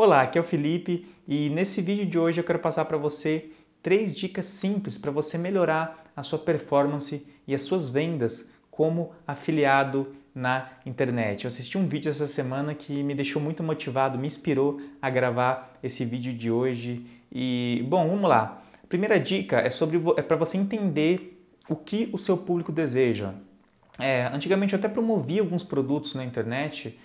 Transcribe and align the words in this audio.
Olá, 0.00 0.22
aqui 0.22 0.38
é 0.38 0.40
o 0.40 0.44
Felipe 0.44 1.08
e 1.26 1.50
nesse 1.50 1.82
vídeo 1.82 2.06
de 2.06 2.16
hoje 2.16 2.38
eu 2.38 2.44
quero 2.44 2.60
passar 2.60 2.84
para 2.84 2.96
você 2.96 3.50
três 3.82 4.14
dicas 4.14 4.46
simples 4.46 4.96
para 4.96 5.10
você 5.10 5.36
melhorar 5.36 6.04
a 6.14 6.22
sua 6.22 6.38
performance 6.38 7.26
e 7.48 7.52
as 7.52 7.62
suas 7.62 7.88
vendas 7.88 8.48
como 8.70 9.10
afiliado 9.26 10.14
na 10.32 10.70
internet. 10.86 11.42
Eu 11.42 11.48
assisti 11.48 11.76
um 11.76 11.88
vídeo 11.88 12.10
essa 12.10 12.28
semana 12.28 12.76
que 12.76 13.02
me 13.02 13.12
deixou 13.12 13.42
muito 13.42 13.60
motivado, 13.60 14.16
me 14.16 14.28
inspirou 14.28 14.80
a 15.02 15.10
gravar 15.10 15.76
esse 15.82 16.04
vídeo 16.04 16.32
de 16.32 16.48
hoje. 16.48 17.04
E 17.32 17.84
bom, 17.88 18.08
vamos 18.08 18.30
lá. 18.30 18.62
A 18.80 18.86
primeira 18.86 19.18
dica 19.18 19.56
é 19.58 19.68
sobre 19.68 20.00
é 20.16 20.22
para 20.22 20.36
você 20.36 20.56
entender 20.56 21.44
o 21.68 21.74
que 21.74 22.08
o 22.12 22.18
seu 22.18 22.36
público 22.36 22.70
deseja. 22.70 23.34
É, 23.98 24.30
antigamente 24.32 24.74
eu 24.74 24.78
até 24.78 24.86
promovia 24.86 25.40
alguns 25.40 25.64
produtos 25.64 26.14
na 26.14 26.24
internet 26.24 26.96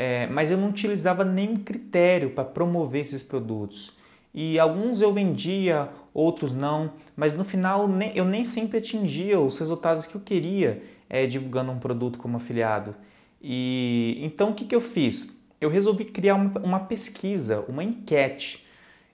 é, 0.00 0.28
mas 0.28 0.48
eu 0.48 0.56
não 0.56 0.68
utilizava 0.68 1.24
nenhum 1.24 1.56
critério 1.56 2.30
para 2.30 2.44
promover 2.44 3.00
esses 3.00 3.20
produtos. 3.20 3.92
E 4.32 4.56
alguns 4.56 5.02
eu 5.02 5.12
vendia, 5.12 5.88
outros 6.14 6.52
não, 6.52 6.92
mas 7.16 7.36
no 7.36 7.42
final 7.42 7.90
eu 8.14 8.24
nem 8.24 8.44
sempre 8.44 8.78
atingia 8.78 9.40
os 9.40 9.58
resultados 9.58 10.06
que 10.06 10.14
eu 10.14 10.20
queria 10.20 10.80
é, 11.10 11.26
divulgando 11.26 11.72
um 11.72 11.80
produto 11.80 12.16
como 12.20 12.36
afiliado. 12.36 12.94
E 13.42 14.20
então 14.22 14.50
o 14.50 14.54
que, 14.54 14.66
que 14.66 14.74
eu 14.76 14.80
fiz? 14.80 15.36
Eu 15.60 15.68
resolvi 15.68 16.04
criar 16.04 16.36
uma, 16.36 16.60
uma 16.60 16.78
pesquisa, 16.78 17.64
uma 17.68 17.82
enquete. 17.82 18.64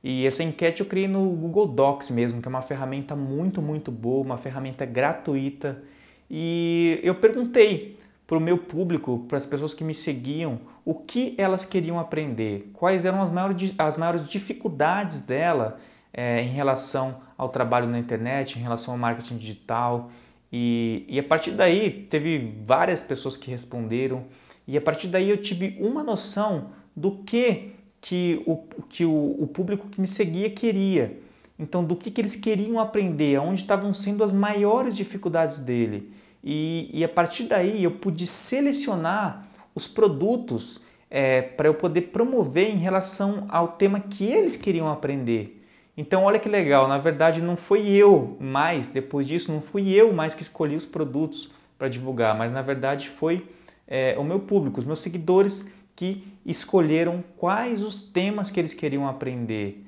E 0.03 0.27
essa 0.27 0.43
enquete 0.43 0.81
eu 0.81 0.87
criei 0.87 1.09
no 1.09 1.31
Google 1.31 1.67
Docs 1.67 2.11
mesmo, 2.11 2.43
que 2.43 2.49
é 2.49 2.51
uma 2.51 2.61
ferramenta 2.61 3.17
muito, 3.17 3.63
muito 3.63 3.91
boa, 3.91 4.23
uma 4.23 4.37
ferramenta 4.37 4.85
gratuita. 4.85 5.83
E 6.31 7.01
eu 7.03 7.15
perguntei 7.15 8.04
para 8.27 8.39
o 8.39 8.41
meu 8.41 8.59
público, 8.59 9.25
para 9.29 9.39
as 9.39 9.47
pessoas 9.47 9.75
que 9.75 9.85
me 9.85 9.95
seguiam, 9.95 10.61
o 10.85 10.95
que 10.95 11.35
elas 11.37 11.65
queriam 11.65 11.99
aprender, 11.99 12.71
quais 12.73 13.05
eram 13.05 13.23
as 13.23 13.31
maiores, 13.31 13.75
as 13.79 13.97
maiores 13.97 14.29
dificuldades 14.29 15.21
dela 15.21 15.79
é, 16.13 16.43
em 16.43 16.49
relação 16.49 17.17
ao 17.37 17.49
trabalho 17.49 17.89
na 17.89 17.99
internet, 17.99 18.59
em 18.59 18.63
relação 18.63 18.95
ao 18.95 18.99
marketing 18.99 19.37
digital. 19.37 20.11
E, 20.53 21.05
e 21.09 21.19
a 21.19 21.23
partir 21.23 21.51
daí 21.51 22.07
teve 22.09 22.55
várias 22.65 23.03
pessoas 23.03 23.37
que 23.37 23.51
responderam, 23.51 24.25
e 24.67 24.77
a 24.77 24.81
partir 24.81 25.09
daí 25.09 25.29
eu 25.29 25.37
tive 25.37 25.77
uma 25.81 26.03
noção 26.03 26.71
do 26.97 27.19
que, 27.25 27.73
que, 28.01 28.43
o, 28.47 28.57
que 28.89 29.05
o, 29.05 29.37
o 29.43 29.47
público 29.47 29.89
que 29.89 30.01
me 30.01 30.07
seguia 30.07 30.49
queria. 30.49 31.21
Então, 31.59 31.85
do 31.85 31.95
que, 31.95 32.11
que 32.11 32.21
eles 32.21 32.35
queriam 32.35 32.81
aprender, 32.81 33.39
onde 33.39 33.61
estavam 33.61 33.93
sendo 33.95 34.25
as 34.25 34.33
maiores 34.33 34.97
dificuldades 34.97 35.59
dele. 35.59 36.13
E, 36.45 36.91
e 36.93 37.03
a 37.03 37.09
partir 37.09 37.45
daí 37.45 37.83
eu 37.83 37.93
pude 37.93 38.27
selecionar 38.27 39.49
os 39.75 39.89
produtos 39.89 40.79
é, 41.11 41.41
para 41.41 41.69
eu 41.69 41.75
poder 41.75 42.03
promover 42.03 42.69
em 42.69 42.77
relação 42.77 43.47
ao 43.49 43.69
tema 43.69 43.99
que 43.99 44.25
eles 44.25 44.57
queriam 44.57 44.91
aprender. 44.91 45.63
Então, 45.97 46.25
olha 46.25 46.39
que 46.39 46.49
legal, 46.49 46.87
na 46.89 46.99
verdade 46.99 47.41
não 47.41 47.57
foi 47.57 47.89
eu 47.89 48.37
mais, 48.41 48.89
depois 48.89 49.27
disso, 49.27 49.53
não 49.53 49.63
fui 49.63 49.93
eu 49.93 50.13
mais 50.13 50.35
que 50.35 50.43
escolhi 50.43 50.75
os 50.77 50.85
produtos 50.85 51.51
para 51.79 51.89
divulgar, 51.89 52.37
mas 52.37 52.51
na 52.51 52.63
verdade 52.63 53.09
foi 53.09 53.49
é, 53.87 54.17
o 54.19 54.25
meu 54.25 54.41
público, 54.41 54.81
os 54.81 54.85
meus 54.85 55.01
seguidores 55.01 55.73
que 55.95 56.27
escolheram 56.45 57.23
quais 57.37 57.83
os 57.83 57.97
temas 57.97 58.51
que 58.51 58.59
eles 58.59 58.75
queriam 58.75 59.09
aprender. 59.09 59.87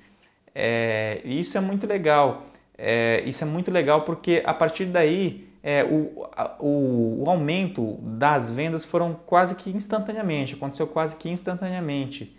É, 0.54 1.20
isso 1.24 1.58
é 1.58 1.60
muito 1.60 1.86
legal. 1.86 2.46
É, 2.78 3.22
isso 3.26 3.42
é 3.42 3.46
muito 3.46 3.70
legal 3.70 4.02
porque 4.02 4.42
a 4.46 4.54
partir 4.54 4.84
daí 4.86 5.46
é, 5.66 5.82
o, 5.82 6.24
o, 6.60 7.24
o, 7.24 7.28
aumento 7.28 7.98
das 8.00 8.52
vendas 8.52 8.84
foram 8.84 9.14
quase 9.26 9.56
que 9.56 9.68
instantaneamente, 9.68 10.54
aconteceu 10.54 10.86
quase 10.86 11.16
que 11.16 11.28
instantaneamente. 11.28 12.36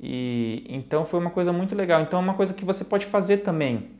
E 0.00 0.64
então 0.66 1.04
foi 1.04 1.20
uma 1.20 1.28
coisa 1.28 1.52
muito 1.52 1.74
legal. 1.74 2.00
Então 2.00 2.18
é 2.18 2.22
uma 2.22 2.32
coisa 2.32 2.54
que 2.54 2.64
você 2.64 2.82
pode 2.82 3.04
fazer 3.04 3.38
também. 3.38 3.90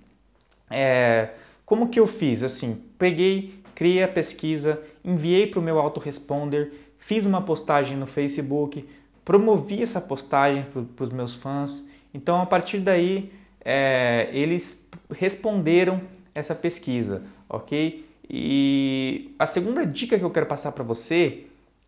É, 0.70 1.28
como 1.66 1.90
que 1.90 2.00
eu 2.00 2.06
fiz? 2.06 2.42
Assim, 2.42 2.82
peguei, 2.96 3.62
criei 3.74 4.02
a 4.02 4.08
pesquisa, 4.08 4.82
enviei 5.04 5.46
para 5.46 5.60
o 5.60 5.62
meu 5.62 5.78
autoresponder, 5.78 6.72
fiz 6.96 7.26
uma 7.26 7.42
postagem 7.42 7.98
no 7.98 8.06
Facebook, 8.06 8.88
promovi 9.26 9.82
essa 9.82 10.00
postagem 10.00 10.64
para 10.96 11.04
os 11.04 11.10
meus 11.10 11.34
fãs. 11.34 11.86
Então 12.14 12.40
a 12.40 12.46
partir 12.46 12.78
daí 12.78 13.30
é, 13.62 14.30
eles 14.32 14.88
responderam 15.10 16.00
essa 16.34 16.54
pesquisa, 16.54 17.24
ok? 17.46 18.08
E 18.32 19.34
a 19.36 19.44
segunda 19.44 19.84
dica 19.84 20.16
que 20.16 20.24
eu 20.24 20.30
quero 20.30 20.46
passar 20.46 20.70
para 20.70 20.84
você 20.84 21.46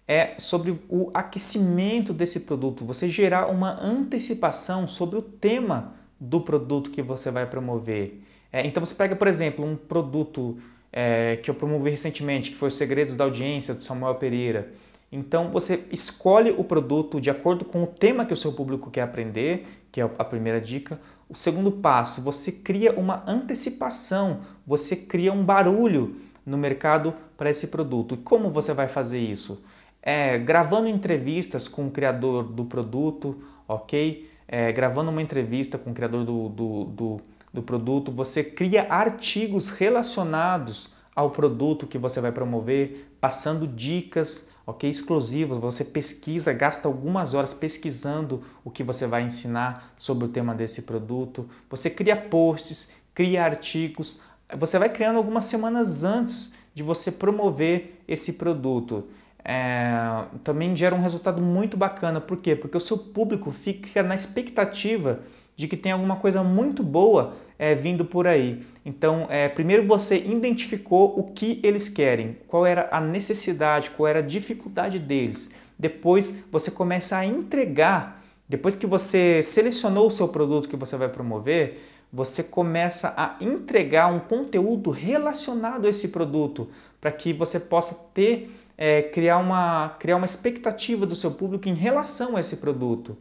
é 0.09 0.35
sobre 0.39 0.77
o 0.89 1.09
aquecimento 1.15 2.13
desse 2.13 2.41
produto, 2.41 2.85
você 2.85 3.09
gerar 3.09 3.47
uma 3.47 3.81
antecipação 3.81 4.89
sobre 4.89 5.17
o 5.17 5.23
tema 5.23 5.95
do 6.19 6.41
produto 6.41 6.91
que 6.91 7.01
você 7.01 7.31
vai 7.31 7.47
promover. 7.47 8.21
É, 8.53 8.67
então 8.67 8.85
você 8.85 8.93
pega, 8.93 9.15
por 9.15 9.29
exemplo, 9.29 9.65
um 9.65 9.77
produto 9.77 10.59
é, 10.93 11.37
que 11.37 11.49
eu 11.49 11.55
promovi 11.55 11.91
recentemente, 11.91 12.51
que 12.51 12.57
foi 12.57 12.69
os 12.69 12.75
Segredos 12.75 13.17
da 13.17 13.23
Audiência, 13.23 13.73
do 13.73 13.85
Samuel 13.85 14.17
Pereira. 14.17 14.73
Então 15.13 15.49
você 15.49 15.85
escolhe 15.93 16.51
o 16.51 16.65
produto 16.65 17.21
de 17.21 17.31
acordo 17.31 17.65
com 17.65 17.85
o 17.85 17.87
tema 17.87 18.27
que 18.27 18.33
o 18.33 18.37
seu 18.37 18.53
público 18.53 18.91
quer 18.91 19.03
aprender, 19.03 19.67
que 19.93 20.01
é 20.01 20.05
a 20.19 20.25
primeira 20.25 20.61
dica. 20.61 21.01
O 21.29 21.37
segundo 21.37 21.71
passo, 21.71 22.21
você 22.21 22.51
cria 22.51 22.93
uma 22.99 23.23
antecipação, 23.29 24.41
você 24.67 24.97
cria 24.97 25.33
um 25.33 25.45
barulho 25.45 26.17
no 26.45 26.57
mercado 26.57 27.15
para 27.37 27.51
esse 27.51 27.69
produto. 27.69 28.15
E 28.15 28.19
como 28.19 28.51
você 28.51 28.73
vai 28.73 28.89
fazer 28.89 29.19
isso? 29.21 29.65
É, 30.03 30.37
gravando 30.39 30.89
entrevistas 30.89 31.69
com 31.69 31.87
o 31.87 31.91
criador 31.91 32.45
do 32.45 32.65
produto, 32.65 33.43
ok? 33.69 34.29
É, 34.49 34.73
gravando 34.73 35.11
uma 35.11 35.23
entrevista 35.23 35.79
com 35.79 35.91
o 35.91 35.95
criador 35.95 36.25
do, 36.25 36.49
do, 36.49 36.85
do, 36.85 37.21
do 37.55 37.63
produto, 37.63 38.11
você 38.11 38.43
cria 38.43 38.87
artigos 38.93 39.71
relacionados 39.71 40.91
ao 41.15 41.31
produto 41.31 41.87
que 41.87 41.99
você 41.99 42.21
vai 42.21 42.33
promover, 42.33 43.15
passando 43.21 43.67
dicas, 43.67 44.47
ok, 44.67 44.91
exclusivas. 44.91 45.59
Você 45.59 45.85
pesquisa, 45.85 46.53
gasta 46.53 46.89
algumas 46.89 47.35
horas 47.35 47.55
pesquisando 47.55 48.43
o 48.65 48.71
que 48.71 48.83
você 48.83 49.07
vai 49.07 49.23
ensinar 49.23 49.95
sobre 49.99 50.25
o 50.25 50.29
tema 50.29 50.55
desse 50.55 50.83
produto. 50.83 51.49
Você 51.71 51.91
cria 51.91 52.17
posts, 52.17 52.93
cria 53.15 53.45
artigos 53.45 54.21
você 54.59 54.79
vai 54.79 54.89
criando 54.89 55.17
algumas 55.17 55.45
semanas 55.45 56.05
antes 56.05 56.53
de 56.75 56.83
você 56.83 57.11
promover 57.11 58.03
esse 58.07 58.35
produto. 58.35 59.09
É, 59.45 60.25
também 60.45 60.77
gera 60.77 60.95
um 60.95 61.01
resultado 61.01 61.41
muito 61.41 61.77
bacana. 61.77 62.21
Por 62.21 62.37
quê? 62.37 62.55
Porque 62.55 62.77
o 62.77 62.81
seu 62.81 62.97
público 62.97 63.51
fica 63.51 64.03
na 64.03 64.15
expectativa 64.15 65.21
de 65.57 65.69
que 65.69 65.77
tem 65.77 65.93
alguma 65.93 66.17
coisa 66.17 66.43
muito 66.43 66.83
boa 66.83 67.35
é, 67.59 67.75
vindo 67.75 68.05
por 68.05 68.27
aí. 68.27 68.65
Então, 68.85 69.27
é, 69.29 69.49
primeiro 69.49 69.87
você 69.87 70.17
identificou 70.17 71.19
o 71.19 71.25
que 71.33 71.61
eles 71.63 71.89
querem, 71.89 72.37
qual 72.49 72.67
era 72.67 72.89
a 72.91 73.01
necessidade, 73.01 73.91
qual 73.91 74.09
era 74.09 74.19
a 74.21 74.23
dificuldade 74.23 74.99
deles. 74.99 75.51
Depois 75.79 76.35
você 76.51 76.71
começa 76.71 77.17
a 77.17 77.27
entregar, 77.27 78.22
depois 78.53 78.75
que 78.75 78.87
você 78.87 79.43
selecionou 79.43 80.09
o 80.09 80.11
seu 80.11 80.29
produto 80.29 80.69
que 80.69 80.77
você 80.77 80.95
vai 80.95 81.09
promover, 81.09 81.89
você 82.13 82.43
começa 82.43 83.15
a 83.17 83.37
entregar 83.41 84.09
um 84.09 84.21
conteúdo 84.21 84.91
relacionado 84.91 85.87
a 85.87 85.89
esse 85.89 86.09
produto 86.09 86.69
para 87.01 87.11
que 87.11 87.33
você 87.33 87.59
possa 87.59 88.11
ter 88.13 88.55
é, 88.77 89.01
criar, 89.01 89.39
uma, 89.39 89.97
criar 89.99 90.17
uma 90.17 90.27
expectativa 90.27 91.07
do 91.07 91.17
seu 91.17 91.31
público 91.31 91.67
em 91.67 91.73
relação 91.73 92.37
a 92.37 92.41
esse 92.41 92.57
produto. 92.57 93.17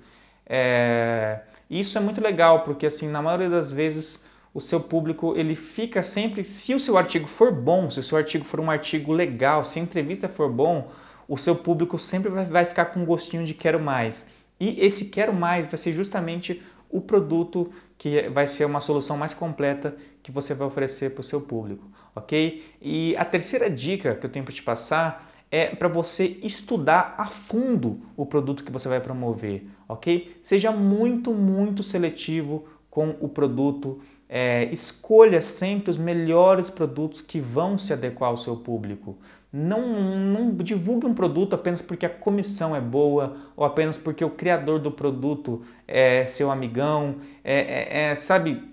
É, 0.45 1.39
isso 1.69 1.97
é 1.97 2.01
muito 2.01 2.19
legal 2.19 2.65
porque 2.65 2.85
assim 2.85 3.07
na 3.07 3.21
maioria 3.21 3.49
das 3.49 3.71
vezes 3.71 4.21
o 4.53 4.59
seu 4.59 4.81
público 4.81 5.33
ele 5.37 5.55
fica 5.55 6.03
sempre 6.03 6.43
se 6.43 6.75
o 6.75 6.79
seu 6.79 6.97
artigo 6.97 7.25
for 7.25 7.53
bom, 7.53 7.89
se 7.89 8.01
o 8.01 8.03
seu 8.03 8.17
artigo 8.17 8.43
for 8.43 8.59
um 8.59 8.69
artigo 8.69 9.13
legal, 9.13 9.63
se 9.63 9.79
a 9.79 9.81
entrevista 9.81 10.27
for 10.27 10.51
bom, 10.51 10.91
o 11.25 11.37
seu 11.37 11.55
público 11.55 11.97
sempre 11.97 12.29
vai, 12.29 12.43
vai 12.43 12.65
ficar 12.65 12.87
com 12.87 12.99
um 12.99 13.05
gostinho 13.05 13.45
de 13.45 13.53
quero 13.53 13.79
mais. 13.79 14.29
E 14.61 14.79
esse 14.79 15.05
quero 15.05 15.33
mais 15.33 15.65
vai 15.65 15.75
ser 15.75 15.91
justamente 15.91 16.61
o 16.87 17.01
produto 17.01 17.71
que 17.97 18.29
vai 18.29 18.47
ser 18.47 18.65
uma 18.65 18.79
solução 18.79 19.17
mais 19.17 19.33
completa 19.33 19.97
que 20.21 20.31
você 20.31 20.53
vai 20.53 20.67
oferecer 20.67 21.15
para 21.15 21.21
o 21.21 21.23
seu 21.23 21.41
público, 21.41 21.89
ok? 22.15 22.63
E 22.79 23.17
a 23.17 23.25
terceira 23.25 23.71
dica 23.71 24.13
que 24.13 24.23
eu 24.23 24.29
tenho 24.29 24.45
para 24.45 24.53
te 24.53 24.61
passar 24.61 25.31
é 25.49 25.75
para 25.75 25.87
você 25.87 26.37
estudar 26.43 27.15
a 27.17 27.25
fundo 27.25 28.01
o 28.15 28.23
produto 28.23 28.63
que 28.63 28.71
você 28.71 28.87
vai 28.87 28.99
promover, 29.01 29.65
ok? 29.89 30.37
Seja 30.43 30.71
muito, 30.71 31.33
muito 31.33 31.81
seletivo 31.81 32.67
com 32.87 33.15
o 33.19 33.27
produto. 33.27 33.99
É, 34.29 34.65
escolha 34.65 35.41
sempre 35.41 35.89
os 35.89 35.97
melhores 35.97 36.69
produtos 36.69 37.19
que 37.19 37.39
vão 37.39 37.79
se 37.79 37.93
adequar 37.93 38.29
ao 38.29 38.37
seu 38.37 38.57
público. 38.57 39.17
Não, 39.53 39.81
não 40.19 40.55
divulgue 40.55 41.05
um 41.05 41.13
produto 41.13 41.53
apenas 41.53 41.81
porque 41.81 42.05
a 42.05 42.09
comissão 42.09 42.73
é 42.73 42.79
boa 42.79 43.35
ou 43.55 43.65
apenas 43.65 43.97
porque 43.97 44.23
o 44.23 44.29
criador 44.29 44.79
do 44.79 44.91
produto 44.91 45.63
é 45.87 46.25
seu 46.25 46.49
amigão. 46.49 47.17
É, 47.43 47.59
é, 47.59 48.03
é 48.11 48.15
sabe, 48.15 48.63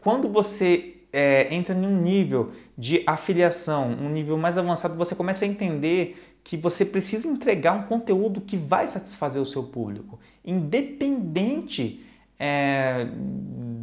quando 0.00 0.28
você 0.28 0.96
é, 1.12 1.54
entra 1.54 1.72
em 1.72 1.86
um 1.86 2.02
nível 2.02 2.50
de 2.76 3.04
afiliação, 3.06 3.88
um 3.88 4.08
nível 4.08 4.36
mais 4.36 4.58
avançado, 4.58 4.96
você 4.96 5.14
começa 5.14 5.44
a 5.44 5.48
entender 5.48 6.20
que 6.42 6.56
você 6.56 6.84
precisa 6.84 7.28
entregar 7.28 7.72
um 7.72 7.84
conteúdo 7.84 8.40
que 8.40 8.56
vai 8.56 8.88
satisfazer 8.88 9.40
o 9.40 9.46
seu 9.46 9.62
público, 9.62 10.18
independente 10.44 12.04
é, 12.38 13.06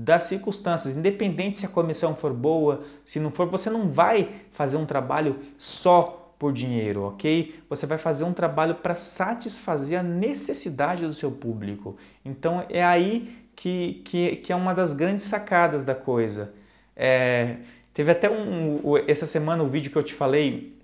das 0.03 0.23
circunstâncias, 0.23 0.95
independente 0.95 1.59
se 1.59 1.65
a 1.65 1.69
comissão 1.69 2.15
for 2.15 2.33
boa, 2.33 2.83
se 3.05 3.19
não 3.19 3.31
for, 3.31 3.47
você 3.47 3.69
não 3.69 3.89
vai 3.89 4.29
fazer 4.51 4.77
um 4.77 4.85
trabalho 4.85 5.39
só 5.57 6.33
por 6.39 6.51
dinheiro, 6.51 7.03
ok? 7.03 7.55
Você 7.69 7.85
vai 7.85 7.99
fazer 7.99 8.23
um 8.23 8.33
trabalho 8.33 8.75
para 8.75 8.95
satisfazer 8.95 9.99
a 9.99 10.03
necessidade 10.03 11.05
do 11.05 11.13
seu 11.13 11.31
público. 11.31 11.95
Então 12.25 12.65
é 12.67 12.83
aí 12.83 13.45
que, 13.55 14.01
que, 14.05 14.37
que 14.37 14.51
é 14.51 14.55
uma 14.55 14.73
das 14.73 14.93
grandes 14.93 15.25
sacadas 15.25 15.85
da 15.85 15.93
coisa. 15.93 16.51
É, 16.95 17.57
teve 17.93 18.11
até 18.11 18.27
um, 18.27 18.81
essa 19.07 19.27
semana 19.27 19.61
um 19.61 19.67
vídeo 19.67 19.91
que 19.91 19.97
eu 19.97 20.03
te 20.03 20.15
falei, 20.15 20.75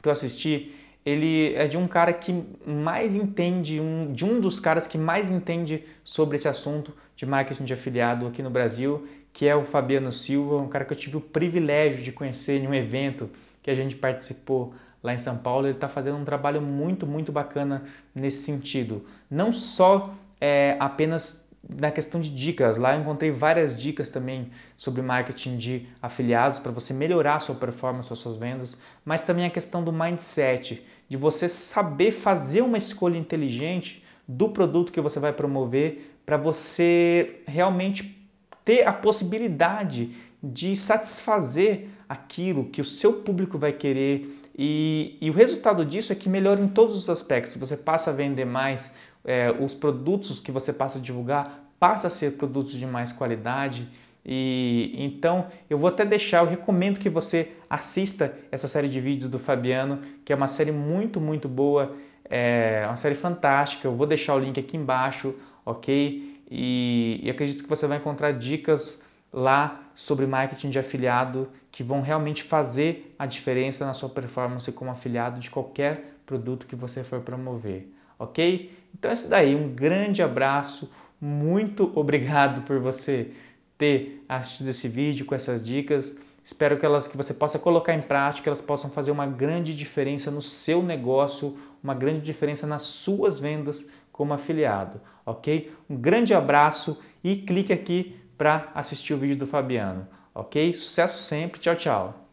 que 0.00 0.08
eu 0.08 0.12
assisti, 0.12 0.72
ele 1.04 1.54
é 1.54 1.66
de 1.66 1.76
um 1.76 1.86
cara 1.86 2.12
que 2.12 2.44
mais 2.66 3.14
entende, 3.14 3.80
um, 3.80 4.12
de 4.12 4.24
um 4.24 4.40
dos 4.40 4.58
caras 4.58 4.86
que 4.86 4.96
mais 4.96 5.30
entende 5.30 5.84
sobre 6.02 6.36
esse 6.36 6.48
assunto 6.48 6.92
de 7.16 7.26
marketing 7.26 7.64
de 7.64 7.72
afiliado 7.74 8.26
aqui 8.26 8.42
no 8.42 8.50
Brasil, 8.50 9.06
que 9.32 9.46
é 9.46 9.54
o 9.54 9.64
Fabiano 9.64 10.10
Silva, 10.10 10.56
um 10.56 10.68
cara 10.68 10.84
que 10.84 10.92
eu 10.92 10.96
tive 10.96 11.16
o 11.16 11.20
privilégio 11.20 12.02
de 12.02 12.12
conhecer 12.12 12.62
em 12.62 12.68
um 12.68 12.74
evento 12.74 13.28
que 13.62 13.70
a 13.70 13.74
gente 13.74 13.96
participou 13.96 14.74
lá 15.02 15.12
em 15.12 15.18
São 15.18 15.36
Paulo. 15.36 15.66
Ele 15.66 15.74
está 15.74 15.88
fazendo 15.88 16.16
um 16.16 16.24
trabalho 16.24 16.62
muito, 16.62 17.06
muito 17.06 17.30
bacana 17.30 17.84
nesse 18.14 18.42
sentido. 18.42 19.04
Não 19.30 19.52
só 19.52 20.14
é, 20.40 20.76
apenas 20.80 21.43
na 21.68 21.90
questão 21.90 22.20
de 22.20 22.30
dicas, 22.30 22.76
lá 22.76 22.94
eu 22.94 23.00
encontrei 23.00 23.30
várias 23.30 23.76
dicas 23.76 24.10
também 24.10 24.50
sobre 24.76 25.02
marketing 25.02 25.56
de 25.56 25.88
afiliados 26.00 26.58
para 26.58 26.70
você 26.70 26.92
melhorar 26.92 27.36
a 27.36 27.40
sua 27.40 27.54
performance, 27.54 28.12
as 28.12 28.18
suas 28.18 28.36
vendas, 28.36 28.76
mas 29.04 29.20
também 29.20 29.46
a 29.46 29.50
questão 29.50 29.82
do 29.82 29.92
mindset, 29.92 30.84
de 31.08 31.16
você 31.16 31.48
saber 31.48 32.12
fazer 32.12 32.62
uma 32.62 32.78
escolha 32.78 33.16
inteligente 33.16 34.04
do 34.26 34.48
produto 34.48 34.92
que 34.92 35.00
você 35.00 35.18
vai 35.18 35.32
promover 35.32 36.18
para 36.24 36.36
você 36.36 37.40
realmente 37.46 38.28
ter 38.64 38.86
a 38.86 38.92
possibilidade 38.92 40.16
de 40.42 40.76
satisfazer 40.76 41.88
aquilo 42.08 42.66
que 42.66 42.80
o 42.80 42.84
seu 42.84 43.14
público 43.14 43.58
vai 43.58 43.72
querer 43.72 44.40
e, 44.56 45.18
e 45.20 45.30
o 45.30 45.32
resultado 45.32 45.84
disso 45.84 46.12
é 46.12 46.16
que 46.16 46.28
melhora 46.28 46.60
em 46.60 46.68
todos 46.68 46.96
os 46.96 47.10
aspectos. 47.10 47.56
Você 47.56 47.76
passa 47.76 48.10
a 48.10 48.14
vender 48.14 48.44
mais, 48.44 48.94
é, 49.24 49.50
os 49.58 49.74
produtos 49.74 50.38
que 50.38 50.52
você 50.52 50.72
passa 50.72 50.98
a 50.98 51.00
divulgar 51.00 51.64
passa 51.78 52.06
a 52.06 52.10
ser 52.10 52.32
produtos 52.32 52.72
de 52.72 52.86
mais 52.86 53.12
qualidade. 53.12 53.88
E 54.24 54.94
então 54.96 55.46
eu 55.68 55.76
vou 55.76 55.88
até 55.88 56.04
deixar, 56.04 56.42
eu 56.42 56.48
recomendo 56.48 56.98
que 56.98 57.10
você 57.10 57.52
assista 57.68 58.34
essa 58.50 58.66
série 58.66 58.88
de 58.88 59.00
vídeos 59.00 59.30
do 59.30 59.38
Fabiano, 59.38 60.00
que 60.24 60.32
é 60.32 60.36
uma 60.36 60.48
série 60.48 60.72
muito, 60.72 61.20
muito 61.20 61.48
boa, 61.48 61.94
é 62.24 62.84
uma 62.86 62.96
série 62.96 63.14
fantástica. 63.14 63.86
Eu 63.86 63.94
vou 63.94 64.06
deixar 64.06 64.34
o 64.34 64.38
link 64.38 64.58
aqui 64.58 64.76
embaixo, 64.76 65.34
ok? 65.64 66.40
E, 66.50 67.20
e 67.22 67.30
acredito 67.30 67.62
que 67.62 67.68
você 67.68 67.86
vai 67.86 67.98
encontrar 67.98 68.32
dicas 68.32 69.02
lá 69.32 69.80
sobre 69.94 70.26
marketing 70.26 70.70
de 70.70 70.78
afiliado 70.78 71.48
que 71.70 71.82
vão 71.82 72.00
realmente 72.00 72.42
fazer 72.42 73.14
a 73.18 73.26
diferença 73.26 73.84
na 73.84 73.92
sua 73.92 74.08
performance 74.08 74.70
como 74.70 74.90
afiliado 74.90 75.40
de 75.40 75.50
qualquer 75.50 76.14
produto 76.24 76.66
que 76.66 76.76
você 76.76 77.02
for 77.02 77.20
promover, 77.20 77.88
ok? 78.18 78.70
Então 78.94 79.10
é 79.10 79.14
isso 79.14 79.28
daí, 79.28 79.54
um 79.54 79.68
grande 79.74 80.22
abraço, 80.22 80.90
muito 81.20 81.90
obrigado 81.98 82.62
por 82.62 82.78
você 82.78 83.30
ter 83.76 84.24
assistido 84.28 84.68
esse 84.68 84.88
vídeo 84.88 85.26
com 85.26 85.34
essas 85.34 85.64
dicas. 85.64 86.14
Espero 86.44 86.78
que 86.78 86.84
elas 86.84 87.06
que 87.06 87.16
você 87.16 87.32
possa 87.32 87.58
colocar 87.58 87.94
em 87.94 88.02
prática, 88.02 88.48
elas 88.48 88.60
possam 88.60 88.90
fazer 88.90 89.10
uma 89.10 89.26
grande 89.26 89.74
diferença 89.74 90.30
no 90.30 90.42
seu 90.42 90.82
negócio, 90.82 91.56
uma 91.82 91.94
grande 91.94 92.20
diferença 92.20 92.66
nas 92.66 92.82
suas 92.82 93.38
vendas 93.38 93.88
como 94.12 94.34
afiliado, 94.34 95.00
ok? 95.24 95.72
Um 95.88 95.96
grande 95.96 96.34
abraço 96.34 97.02
e 97.22 97.36
clique 97.36 97.72
aqui 97.72 98.16
para 98.36 98.70
assistir 98.74 99.14
o 99.14 99.18
vídeo 99.18 99.36
do 99.36 99.46
Fabiano, 99.46 100.06
ok? 100.34 100.72
Sucesso 100.74 101.22
sempre, 101.22 101.60
tchau, 101.60 101.76
tchau! 101.76 102.23